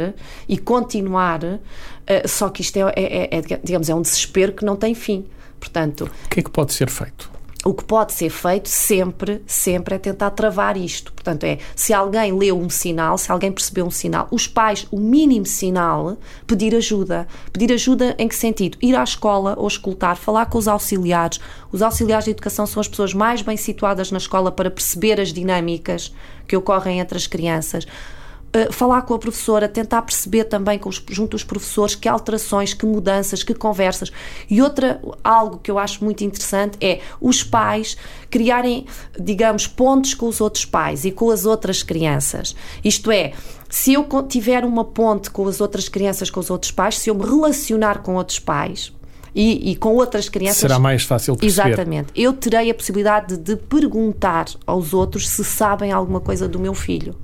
e 0.46 0.58
continuar, 0.58 1.42
uh, 1.42 2.28
só 2.28 2.50
que 2.50 2.60
isto 2.60 2.76
é, 2.76 2.92
é, 2.94 3.38
é, 3.38 3.40
digamos, 3.64 3.88
é 3.88 3.94
um 3.94 4.02
desespero 4.02 4.52
que 4.52 4.62
não 4.62 4.76
tem 4.76 4.94
fim. 4.94 5.24
Portanto, 5.58 6.10
o 6.26 6.28
que 6.28 6.40
é 6.40 6.42
que 6.42 6.50
pode 6.50 6.74
ser 6.74 6.90
feito? 6.90 7.30
O 7.66 7.74
que 7.74 7.82
pode 7.82 8.12
ser 8.12 8.30
feito 8.30 8.68
sempre, 8.68 9.42
sempre 9.44 9.96
é 9.96 9.98
tentar 9.98 10.30
travar 10.30 10.76
isto. 10.76 11.12
Portanto, 11.12 11.42
é 11.42 11.58
se 11.74 11.92
alguém 11.92 12.32
leu 12.32 12.56
um 12.56 12.70
sinal, 12.70 13.18
se 13.18 13.32
alguém 13.32 13.50
percebeu 13.50 13.84
um 13.84 13.90
sinal, 13.90 14.28
os 14.30 14.46
pais, 14.46 14.86
o 14.88 15.00
mínimo 15.00 15.44
sinal, 15.44 16.16
pedir 16.46 16.76
ajuda. 16.76 17.26
Pedir 17.52 17.72
ajuda 17.72 18.14
em 18.20 18.28
que 18.28 18.36
sentido? 18.36 18.78
Ir 18.80 18.94
à 18.94 19.02
escola 19.02 19.56
ou 19.58 19.66
escutar, 19.66 20.14
falar 20.14 20.46
com 20.46 20.58
os 20.58 20.68
auxiliares. 20.68 21.40
Os 21.72 21.82
auxiliares 21.82 22.26
de 22.26 22.30
educação 22.30 22.66
são 22.66 22.80
as 22.80 22.86
pessoas 22.86 23.12
mais 23.12 23.42
bem 23.42 23.56
situadas 23.56 24.12
na 24.12 24.18
escola 24.18 24.52
para 24.52 24.70
perceber 24.70 25.20
as 25.20 25.32
dinâmicas 25.32 26.14
que 26.46 26.56
ocorrem 26.56 27.00
entre 27.00 27.18
as 27.18 27.26
crianças. 27.26 27.84
Uh, 28.56 28.72
falar 28.72 29.02
com 29.02 29.12
a 29.14 29.18
professora, 29.18 29.68
tentar 29.68 30.02
perceber 30.02 30.44
também 30.44 30.78
com 30.78 30.88
os, 30.88 31.02
junto 31.10 31.34
aos 31.34 31.44
professores 31.44 31.94
que 31.94 32.08
alterações, 32.08 32.72
que 32.72 32.86
mudanças, 32.86 33.42
que 33.42 33.52
conversas. 33.52 34.10
E 34.48 34.62
outra, 34.62 35.00
algo 35.22 35.58
que 35.58 35.70
eu 35.70 35.78
acho 35.78 36.04
muito 36.04 36.24
interessante 36.24 36.78
é 36.80 37.00
os 37.20 37.42
pais 37.42 37.96
criarem, 38.30 38.86
digamos, 39.18 39.66
pontos 39.66 40.14
com 40.14 40.26
os 40.26 40.40
outros 40.40 40.64
pais 40.64 41.04
e 41.04 41.10
com 41.10 41.30
as 41.30 41.44
outras 41.44 41.82
crianças. 41.82 42.54
Isto 42.84 43.10
é, 43.10 43.32
se 43.68 43.92
eu 43.92 44.06
tiver 44.28 44.64
uma 44.64 44.84
ponte 44.84 45.30
com 45.30 45.46
as 45.46 45.60
outras 45.60 45.88
crianças, 45.88 46.30
com 46.30 46.40
os 46.40 46.50
outros 46.50 46.70
pais, 46.70 46.98
se 46.98 47.10
eu 47.10 47.14
me 47.14 47.24
relacionar 47.24 48.02
com 48.02 48.14
outros 48.14 48.38
pais, 48.38 48.92
e, 49.34 49.72
e, 49.72 49.76
com 49.76 49.94
outras 49.94 50.30
crianças. 50.30 50.56
Será 50.56 50.78
mais 50.78 51.02
fácil 51.02 51.36
perceber. 51.36 51.68
Exatamente. 51.68 52.08
Eu 52.16 52.32
terei 52.32 52.70
a 52.70 52.74
possibilidade 52.74 53.36
de, 53.36 53.54
de 53.54 53.56
perguntar 53.56 54.46
aos 54.66 54.94
outros 54.94 55.28
se 55.28 55.44
sabem 55.44 55.92
alguma 55.92 56.20
coisa 56.20 56.48
do 56.48 56.58
meu 56.58 56.72
filho. 56.72 57.14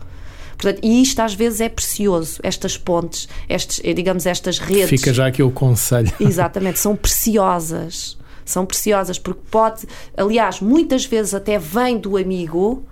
Portanto, 0.56 0.80
e 0.82 1.02
isto 1.02 1.20
às 1.20 1.34
vezes 1.34 1.60
é 1.60 1.68
precioso, 1.68 2.40
estas 2.42 2.76
pontes, 2.76 3.28
estes, 3.48 3.80
digamos, 3.94 4.26
estas 4.26 4.58
redes. 4.58 4.90
Fica 4.90 5.12
já 5.12 5.26
aqui 5.26 5.42
o 5.42 5.50
conselho. 5.50 6.12
Exatamente, 6.20 6.78
são 6.78 6.94
preciosas. 6.94 8.18
São 8.44 8.66
preciosas 8.66 9.18
porque 9.18 9.40
pode, 9.50 9.86
aliás, 10.16 10.60
muitas 10.60 11.04
vezes 11.04 11.32
até 11.32 11.58
vem 11.58 11.96
do 11.98 12.16
amigo 12.16 12.84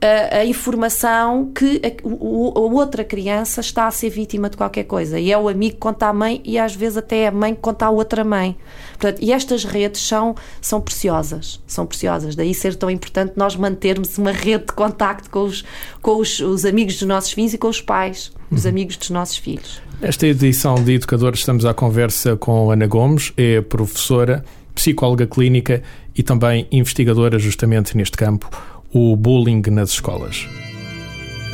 a, 0.00 0.38
a 0.38 0.44
informação 0.44 1.50
que 1.52 1.80
a, 1.84 1.88
a, 1.88 2.60
outra 2.60 3.02
criança 3.02 3.60
está 3.60 3.86
a 3.86 3.90
ser 3.90 4.10
vítima 4.10 4.48
de 4.48 4.56
qualquer 4.56 4.84
coisa. 4.84 5.18
E 5.18 5.32
é 5.32 5.38
o 5.38 5.48
amigo 5.48 5.74
que 5.74 5.80
conta 5.80 6.06
à 6.06 6.12
mãe 6.12 6.40
e 6.44 6.58
às 6.58 6.74
vezes 6.74 6.98
até 6.98 7.18
é 7.18 7.28
a 7.28 7.32
mãe 7.32 7.54
que 7.54 7.60
conta 7.60 7.86
à 7.86 7.90
outra 7.90 8.22
mãe. 8.22 8.56
Portanto, 8.92 9.18
e 9.20 9.32
estas 9.32 9.64
redes 9.64 10.00
são, 10.00 10.34
são 10.60 10.80
preciosas. 10.80 11.60
São 11.66 11.84
preciosas. 11.84 12.36
Daí 12.36 12.54
ser 12.54 12.76
tão 12.76 12.90
importante 12.90 13.32
nós 13.36 13.56
mantermos 13.56 14.16
uma 14.18 14.32
rede 14.32 14.66
de 14.66 14.72
contacto 14.72 15.28
com 15.30 15.44
os, 15.44 15.64
com 16.00 16.16
os, 16.18 16.38
os 16.40 16.64
amigos 16.64 16.98
dos 16.98 17.08
nossos 17.08 17.32
filhos 17.32 17.54
e 17.54 17.58
com 17.58 17.68
os 17.68 17.80
pais, 17.80 18.32
os 18.50 18.66
amigos 18.66 18.96
dos 18.96 19.10
nossos 19.10 19.36
filhos. 19.36 19.82
Nesta 20.00 20.26
edição 20.28 20.76
de 20.76 20.92
Educadores 20.92 21.40
estamos 21.40 21.64
à 21.64 21.74
conversa 21.74 22.36
com 22.36 22.70
Ana 22.70 22.86
Gomes, 22.86 23.32
é 23.36 23.60
professora, 23.60 24.44
psicóloga 24.74 25.26
clínica 25.26 25.82
e 26.14 26.22
também 26.22 26.68
investigadora 26.70 27.36
justamente 27.36 27.96
neste 27.96 28.16
campo 28.16 28.48
o 28.92 29.14
bullying 29.16 29.62
nas 29.70 29.90
escolas. 29.90 30.46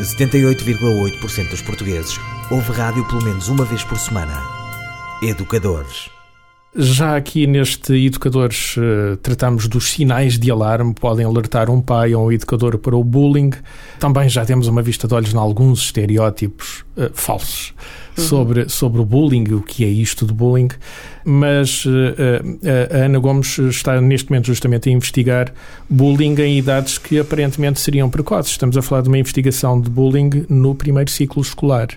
78,8% 0.01 1.51
dos 1.51 1.63
portugueses 1.63 2.19
ouve 2.51 2.73
rádio 2.73 3.07
pelo 3.09 3.23
menos 3.23 3.49
uma 3.49 3.65
vez 3.65 3.83
por 3.85 3.99
semana. 3.99 4.43
Educadores. 5.23 6.14
Já 6.77 7.17
aqui 7.17 7.47
neste 7.47 7.93
Educadores 8.05 8.77
uh, 8.77 9.17
tratamos 9.19 9.69
dos 9.69 9.93
sinais 9.93 10.37
de 10.37 10.51
alarme, 10.51 10.93
podem 10.93 11.25
alertar 11.25 11.71
um 11.71 11.81
pai 11.81 12.15
ou 12.15 12.27
um 12.27 12.33
educador 12.33 12.79
para 12.79 12.97
o 12.97 13.05
bullying. 13.05 13.53
Também 14.01 14.29
já 14.29 14.45
temos 14.45 14.67
uma 14.67 14.83
vista 14.83 15.07
de 15.07 15.15
olhos 15.15 15.33
em 15.33 15.37
alguns 15.37 15.83
estereótipos 15.85 16.85
uh, 16.97 17.11
falsos 17.15 17.73
uhum. 18.19 18.25
sobre, 18.25 18.69
sobre 18.69 19.01
o 19.01 19.05
bullying, 19.05 19.45
o 19.53 19.63
que 19.63 19.85
é 19.85 19.89
isto 19.89 20.27
de 20.27 20.33
bullying. 20.33 20.71
Mas 21.25 21.85
uh, 21.85 21.91
a 22.93 23.05
Ana 23.05 23.21
Gomes 23.21 23.57
está 23.57 24.01
neste 24.01 24.29
momento 24.29 24.47
justamente 24.47 24.89
a 24.89 24.93
investigar 24.93 25.55
bullying 25.89 26.35
em 26.41 26.59
idades 26.59 26.99
que 26.99 27.21
aparentemente 27.21 27.79
seriam 27.79 28.11
precoces. 28.11 28.51
Estamos 28.51 28.77
a 28.77 28.83
falar 28.83 29.03
de 29.03 29.09
uma 29.09 29.19
investigação 29.19 29.81
de 29.81 29.89
bullying 29.89 30.45
no 30.49 30.75
primeiro 30.75 31.09
ciclo 31.09 31.41
escolar 31.41 31.89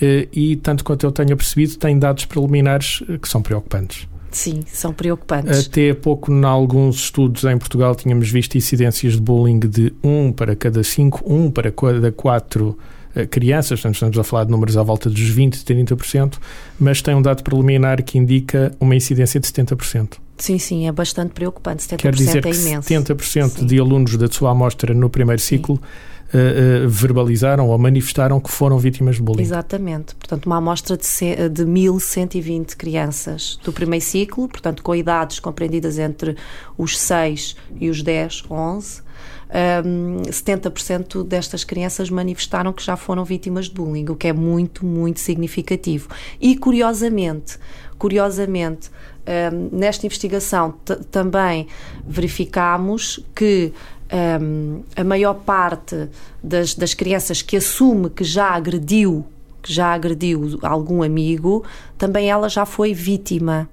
e, 0.00 0.56
tanto 0.56 0.84
quanto 0.84 1.04
eu 1.04 1.12
tenho 1.12 1.36
percebido, 1.36 1.76
tem 1.76 1.98
dados 1.98 2.24
preliminares 2.24 3.02
que 3.20 3.28
são 3.28 3.42
preocupantes. 3.42 4.06
Sim, 4.30 4.62
são 4.66 4.92
preocupantes. 4.92 5.66
Até 5.66 5.90
há 5.90 5.94
pouco, 5.94 6.30
em 6.30 6.44
alguns 6.44 6.96
estudos 6.96 7.44
em 7.44 7.56
Portugal, 7.56 7.94
tínhamos 7.94 8.30
visto 8.30 8.56
incidências 8.56 9.14
de 9.14 9.20
bullying 9.20 9.58
de 9.58 9.92
1 10.04 10.32
para 10.32 10.54
cada 10.54 10.82
5, 10.84 11.22
1 11.26 11.50
para 11.50 11.72
cada 11.72 12.12
4 12.12 12.78
crianças, 13.26 13.80
portanto 13.80 13.94
estamos 13.94 14.18
a 14.18 14.24
falar 14.24 14.44
de 14.44 14.50
números 14.50 14.76
à 14.76 14.82
volta 14.82 15.08
dos 15.08 15.20
20, 15.20 15.64
30%, 15.64 16.34
mas 16.78 17.02
tem 17.02 17.14
um 17.14 17.22
dado 17.22 17.42
preliminar 17.42 18.02
que 18.02 18.18
indica 18.18 18.72
uma 18.78 18.94
incidência 18.94 19.40
de 19.40 19.46
70%. 19.46 20.18
Sim, 20.36 20.58
sim, 20.58 20.86
é 20.86 20.92
bastante 20.92 21.32
preocupante. 21.32 21.82
70% 21.82 21.96
Quer 21.96 22.14
dizer 22.14 22.46
é 22.46 22.50
que 22.50 22.56
imenso. 22.56 22.88
70% 22.88 23.48
sim. 23.48 23.66
de 23.66 23.80
alunos 23.80 24.16
da 24.16 24.28
sua 24.28 24.52
amostra 24.52 24.94
no 24.94 25.10
primeiro 25.10 25.42
ciclo 25.42 25.74
uh, 25.74 25.80
uh, 26.28 26.88
verbalizaram 26.88 27.68
ou 27.68 27.78
manifestaram 27.78 28.40
que 28.40 28.50
foram 28.50 28.78
vítimas 28.78 29.16
de 29.16 29.22
bullying. 29.22 29.42
Exatamente. 29.42 30.14
Portanto, 30.14 30.46
uma 30.46 30.56
amostra 30.56 30.96
de, 30.96 31.48
de 31.48 31.64
1120 31.64 32.76
crianças 32.76 33.58
do 33.64 33.72
primeiro 33.72 34.04
ciclo, 34.04 34.48
portanto, 34.48 34.82
com 34.82 34.94
idades 34.94 35.38
compreendidas 35.38 35.98
entre 35.98 36.36
os 36.76 36.98
6 36.98 37.56
e 37.80 37.88
os 37.88 38.02
10, 38.02 38.44
11. 38.50 39.08
Um, 39.48 40.22
70% 40.30 41.24
destas 41.24 41.64
crianças 41.64 42.10
manifestaram 42.10 42.70
que 42.72 42.82
já 42.82 42.96
foram 42.96 43.24
vítimas 43.24 43.64
de 43.66 43.72
bullying, 43.72 44.04
o 44.10 44.14
que 44.14 44.28
é 44.28 44.32
muito, 44.32 44.84
muito 44.84 45.20
significativo. 45.20 46.08
E 46.38 46.56
curiosamente, 46.56 47.58
curiosamente, 47.98 48.90
um, 49.28 49.76
nesta 49.76 50.06
investigação 50.06 50.74
também 51.10 51.66
verificámos 52.06 53.20
que 53.34 53.72
um, 54.12 54.82
a 54.96 55.04
maior 55.04 55.34
parte 55.34 56.08
das, 56.42 56.74
das 56.74 56.94
crianças 56.94 57.42
que 57.42 57.56
assume 57.56 58.08
que 58.10 58.24
já 58.24 58.50
agrediu, 58.50 59.24
que 59.62 59.72
já 59.72 59.92
agrediu 59.92 60.58
algum 60.62 61.02
amigo, 61.02 61.64
também 61.96 62.30
ela 62.30 62.48
já 62.48 62.64
foi 62.66 62.94
vítima 62.94 63.68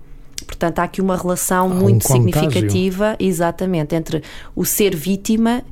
Portanto, 0.46 0.80
há 0.80 0.84
aqui 0.84 1.02
uma 1.02 1.16
relação 1.18 1.68
um 1.68 1.74
muito 1.76 2.06
contágio. 2.08 2.32
significativa, 2.52 3.16
exatamente, 3.20 3.96
entre 3.96 4.22
o 4.56 4.64
ser 4.66 4.94
vítima 4.96 5.64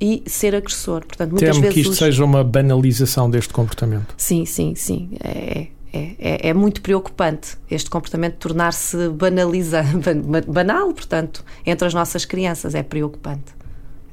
e 0.00 0.22
ser 0.26 0.54
agressor. 0.54 1.04
Portanto, 1.06 1.30
muitas 1.32 1.50
Temo 1.50 1.60
vezes 1.60 1.74
que 1.74 1.80
isto 1.82 1.92
os- 1.92 1.98
seja 1.98 2.24
uma 2.24 2.42
banalização 2.42 3.30
deste 3.30 3.52
comportamento. 3.52 4.14
Sim, 4.16 4.44
sim, 4.44 4.74
sim. 4.74 5.10
É, 5.22 5.66
é, 5.92 6.10
é, 6.18 6.48
é 6.48 6.54
muito 6.54 6.80
preocupante 6.80 7.56
este 7.70 7.88
comportamento 7.88 8.34
tornar-se 8.36 9.08
banaliza, 9.10 9.82
ban- 10.02 10.42
banal, 10.48 10.92
portanto, 10.92 11.44
entre 11.64 11.86
as 11.86 11.94
nossas 11.94 12.24
crianças. 12.24 12.74
É 12.74 12.82
preocupante. 12.82 13.54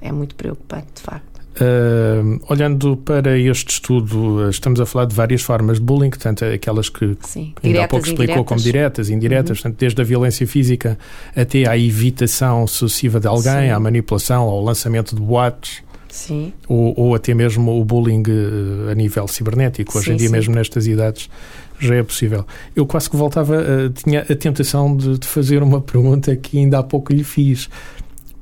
É 0.04 0.12
muito 0.12 0.36
preocupante, 0.36 0.88
de 0.96 1.02
facto. 1.02 1.34
Uh, 1.54 2.42
olhando 2.50 2.98
para 2.98 3.38
este 3.38 3.74
estudo, 3.74 4.38
uh, 4.38 4.50
estamos 4.50 4.82
a 4.82 4.86
falar 4.86 5.06
de 5.06 5.16
várias 5.16 5.42
formas 5.42 5.78
de 5.78 5.84
bullying, 5.84 6.10
tanto 6.10 6.44
aquelas 6.44 6.90
que 6.90 7.16
Sim. 7.22 7.54
ainda 7.64 7.86
há 7.86 7.88
pouco 7.88 8.06
Diretas 8.06 8.08
explicou 8.08 8.44
como 8.44 8.60
indiretas. 8.60 9.08
diretas 9.08 9.10
e 9.10 9.14
indiretas, 9.14 9.62
portanto, 9.62 9.80
desde 9.80 10.02
a 10.02 10.04
violência 10.04 10.48
física 10.48 10.98
até 11.36 11.70
à 11.70 11.78
evitação 11.78 12.68
sucessiva 12.68 13.20
de 13.20 13.28
alguém, 13.28 13.68
Sim. 13.68 13.70
à 13.70 13.80
manipulação, 13.80 14.44
ao 14.44 14.62
lançamento 14.62 15.16
de 15.16 15.22
boatos, 15.22 15.84
Sim, 16.10 16.52
ou, 16.68 16.94
ou 16.98 17.16
até 17.16 17.34
mesmo 17.34 17.80
o 17.80 17.86
bullying 17.86 18.24
uh, 18.24 18.90
a 18.92 18.96
nível 18.96 19.28
cibernético. 19.28 19.98
Hoje 19.98 20.10
em 20.10 20.14
Sim, 20.14 20.18
dia, 20.18 20.28
sim. 20.28 20.34
mesmo 20.34 20.56
nestas 20.56 20.88
idades, 20.88 21.30
já 21.80 21.96
é 21.96 22.04
possível. 22.04 22.46
Eu 22.76 22.88
quase 22.88 23.10
que 23.10 23.16
voltava, 23.16 23.56
uh, 23.58 23.90
tinha 23.92 24.22
a 24.22 24.36
tentação 24.36 24.98
de, 24.98 25.20
de 25.20 25.28
fazer 25.28 25.62
uma 25.62 25.80
pergunta 25.86 26.36
que 26.36 26.58
ainda 26.58 26.80
há 26.80 26.84
pouco 26.84 27.14
lhe 27.14 27.24
fiz. 27.24 27.70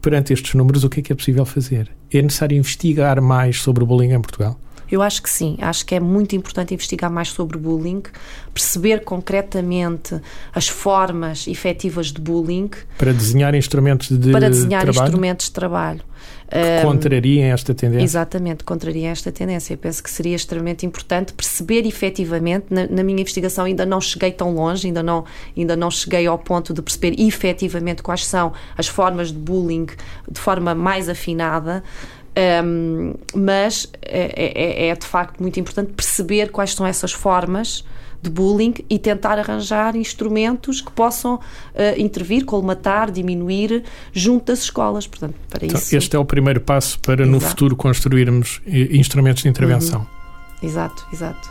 Perante 0.02 0.34
estes 0.34 0.56
números, 0.56 0.84
o 0.84 0.90
que 0.90 1.00
é 1.00 1.04
que 1.04 1.14
é 1.14 1.16
possível 1.16 1.46
fazer? 1.46 1.92
É 2.12 2.22
necessário 2.22 2.58
investigar 2.58 3.22
mais 3.22 3.62
sobre 3.62 3.84
o 3.84 3.88
bullying 3.88 4.14
em 4.14 4.22
Portugal? 4.22 4.60
Eu 4.92 5.02
acho 5.02 5.24
que 5.24 5.30
sim. 5.30 5.58
Acho 5.62 5.86
que 5.86 5.96
é 5.96 6.00
muito 6.00 6.36
importante 6.36 6.74
investigar 6.74 7.10
mais 7.10 7.30
sobre 7.30 7.58
bullying, 7.58 8.04
perceber 8.54 9.04
concretamente 9.04 10.20
as 10.54 10.68
formas 10.68 11.48
efetivas 11.48 12.08
de 12.08 12.20
bullying 12.20 12.70
Para 12.98 13.14
desenhar 13.14 13.56
instrumentos 13.56 14.10
de 14.10 14.32
para 14.32 14.50
desenhar 14.50 14.82
trabalho 14.82 15.08
instrumentos 15.08 15.46
de 15.46 15.52
trabalho. 15.52 16.02
que 16.50 16.86
contrariem 16.86 17.52
esta 17.52 17.74
tendência? 17.74 18.04
Exatamente, 18.04 18.64
contraria 18.66 19.10
esta 19.10 19.32
tendência. 19.32 19.74
Eu 19.74 19.78
penso 19.78 20.04
que 20.04 20.10
seria 20.10 20.36
extremamente 20.36 20.86
importante 20.86 21.32
perceber 21.34 21.86
efetivamente, 21.86 22.66
na, 22.70 22.86
na 22.88 23.04
minha 23.04 23.22
investigação 23.22 23.64
ainda 23.64 23.86
não 23.86 24.02
cheguei 24.02 24.32
tão 24.32 24.54
longe, 24.54 24.88
ainda 24.88 25.02
não, 25.02 25.24
ainda 25.56 25.78
não 25.78 25.90
cheguei 25.90 26.28
ao 26.28 26.38
ponto 26.38 26.74
de 26.74 26.82
perceber 26.82 27.16
efetivamente 27.18 28.04
quais 28.04 28.26
são 28.26 28.52
as 28.78 28.88
formas 28.88 29.30
de 29.30 29.38
bullying 29.38 29.88
de 30.30 30.40
forma 30.40 30.76
mais 30.76 31.08
afinada. 31.08 31.82
Hum, 32.64 33.14
mas 33.36 33.90
é, 34.02 34.86
é- 34.86 34.88
é 34.90 34.96
de 34.96 35.06
facto 35.06 35.40
muito 35.42 35.60
importante 35.60 35.92
perceber 35.94 36.50
quais 36.52 36.74
são 36.74 36.86
essas 36.86 37.12
formas 37.12 37.84
de 38.22 38.30
bullying 38.30 38.76
e 38.88 39.00
tentar 39.00 39.40
arranjar 39.40 39.96
instrumentos 39.96 40.80
que 40.80 40.92
possam 40.92 41.40
eh, 41.74 41.96
intervir, 42.00 42.46
colmatar, 42.46 43.10
diminuir 43.10 43.84
junto 44.14 44.46
das 44.46 44.60
escolas. 44.60 45.08
Portanto, 45.08 45.34
para 45.50 45.66
Então, 45.66 45.80
isso. 45.80 45.96
este 45.98 46.16
é 46.16 46.20
o 46.20 46.24
primeiro 46.26 46.62
passo 46.62 47.00
para 47.00 47.26
no 47.26 47.38
Exato. 47.38 47.50
futuro 47.50 47.76
construirmos 47.76 48.62
eh, 48.68 48.90
instrumentos 48.96 49.42
de 49.42 49.50
intervenção. 49.50 50.06
Exato, 50.62 51.04
exato. 51.12 51.50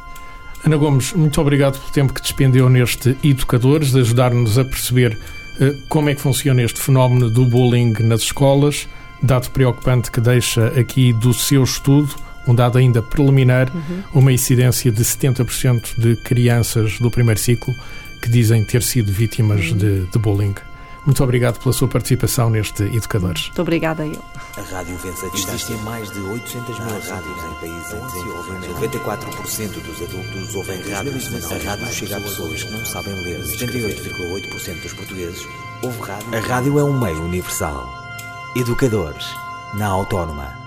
Ana 0.64 0.76
Gomes, 0.76 1.12
muito 1.12 1.40
obrigado 1.40 1.76
pelo 1.76 1.90
tempo 1.92 2.12
que 2.14 2.20
despendeu 2.22 2.68
neste 2.68 3.16
Educadores, 3.24 3.90
de 3.90 3.98
ajudar-nos 4.00 4.56
a 4.56 4.64
perceber 4.64 5.18
eh, 5.60 5.72
como 5.88 6.08
é 6.08 6.14
que 6.14 6.20
funciona 6.20 6.62
este 6.62 6.78
fenómeno 6.80 7.28
do 7.30 7.46
bullying 7.46 7.94
nas 8.00 8.20
escolas, 8.20 8.86
dado 9.22 9.50
preocupante 9.50 10.10
que 10.10 10.20
deixa 10.20 10.68
aqui 10.68 11.12
do 11.12 11.32
seu 11.32 11.62
estudo, 11.64 12.14
um 12.46 12.54
dado 12.54 12.78
ainda 12.78 13.02
preliminar, 13.02 13.70
uma 14.12 14.32
incidência 14.32 14.90
de 14.90 15.02
70% 15.04 15.98
de 15.98 16.16
crianças 16.16 16.98
do 16.98 17.10
primeiro 17.10 17.38
ciclo 17.38 17.74
que 18.20 18.28
dizem 18.28 18.64
ter 18.64 18.82
sido 18.82 19.12
vítimas 19.12 19.74
de, 19.74 20.06
de 20.06 20.18
bullying. 20.18 20.54
Muito 21.04 21.24
obrigado 21.24 21.58
pela 21.58 21.72
sua 21.72 21.88
participação 21.88 22.50
neste 22.50 22.82
Educadores. 22.82 23.46
Muito 23.46 23.62
obrigada 23.62 24.02
a 24.02 24.06
eu. 24.06 24.22
A 24.56 24.60
rádio 24.60 24.96
vence 24.98 25.24
a 25.24 25.30
distância. 25.30 25.54
Existem 25.54 25.76
mais 25.78 26.10
de 26.10 26.20
800 26.20 26.78
mil 26.78 26.88
rádios 26.88 27.44
em 27.44 27.54
países 27.60 27.92
em 27.92 28.06
desenvolvimento. 28.06 28.74
94% 28.80 29.82
dos 29.82 30.02
adultos 30.02 30.54
ouvem 30.54 30.90
rádio 30.90 31.20
semanal. 31.20 31.52
A 31.52 31.70
rádio 31.70 31.86
chega 31.86 32.16
a 32.18 32.20
pessoas 32.20 32.62
que 32.62 32.70
não 32.70 32.84
sabem 32.84 33.14
ler. 33.14 33.40
78,8% 33.40 34.82
dos 34.82 34.92
portugueses 34.92 35.46
ouvem 35.82 36.00
rádio. 36.00 36.34
A 36.34 36.40
rádio 36.40 36.78
é 36.78 36.84
um 36.84 37.00
meio 37.00 37.22
universal. 37.24 37.99
Educadores, 38.56 39.24
na 39.74 39.86
Autónoma. 39.86 40.59